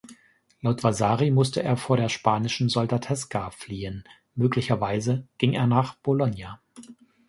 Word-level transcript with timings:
Laut 0.61 0.83
Vasari 0.83 1.29
musste 1.29 1.61
er 1.61 1.77
vor 1.77 1.95
der 1.95 2.09
spanischen 2.09 2.69
Soldateska 2.69 3.51
fliehen, 3.51 4.03
möglicherweise 4.33 5.27
ging 5.37 5.53
er 5.53 5.67
nach 5.67 5.93
Bologna. 5.93 6.59